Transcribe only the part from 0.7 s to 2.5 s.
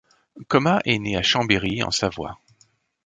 est né à Chambéry, en Savoie.